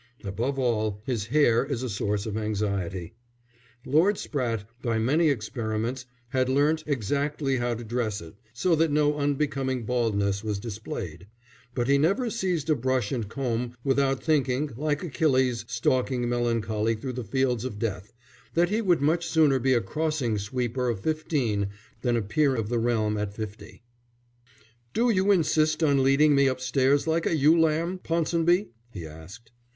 [0.23, 3.13] Above all, his hair is a source of anxiety.
[3.85, 9.15] Lord Spratte by many experiments had learnt exactly how to dress it so that no
[9.19, 11.27] unbecoming baldness was displayed;
[11.75, 17.13] but he never seized a brush and comb without thinking, like Achilles stalking melancholy through
[17.13, 18.11] the fields of death,
[18.55, 21.67] that he would much sooner be a crossing sweeper of fifteen
[22.01, 23.83] than a peer of the realm at fifty.
[24.95, 29.51] "Do you insist on leading me upstairs like a ewe lamb, Ponsonby?" he asked.